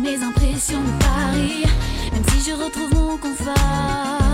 mes 0.00 0.22
impressions 0.22 0.80
de 0.80 1.04
Paris, 1.04 1.64
même 2.12 2.22
si 2.28 2.50
je 2.50 2.54
retrouve 2.54 2.94
mon 2.94 3.16
confort. 3.18 4.31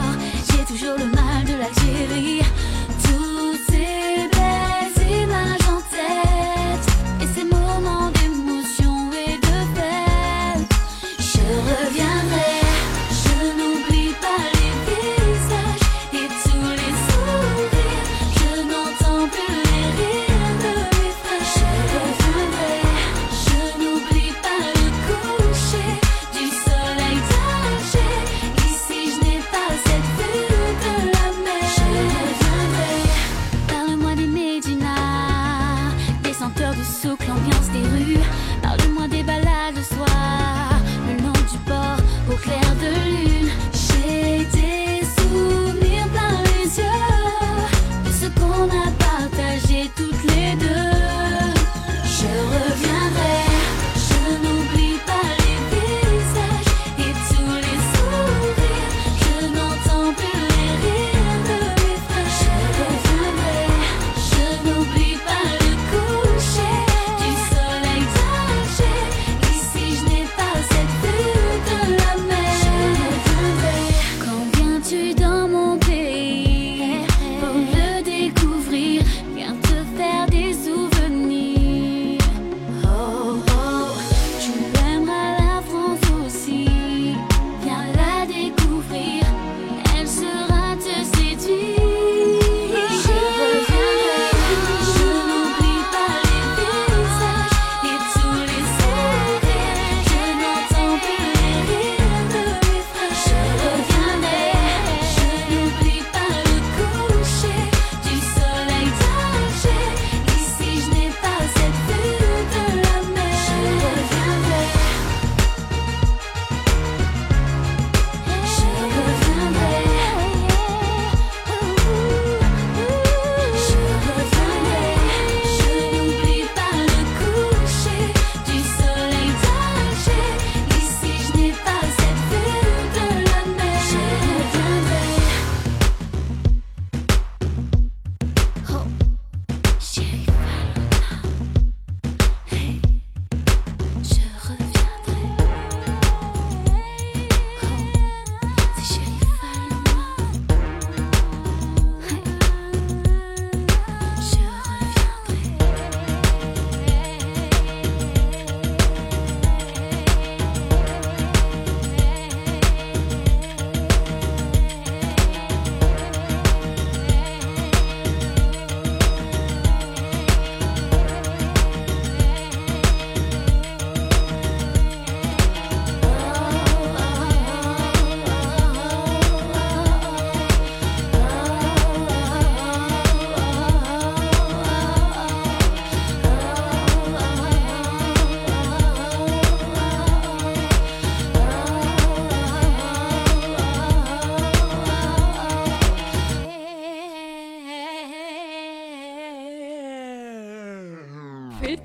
outfit. 201.59 201.81